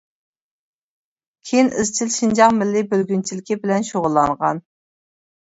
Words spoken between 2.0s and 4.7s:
شىنجاڭ مىللىي بۆلگۈنچىلىكى بىلەن شۇغۇللانغان.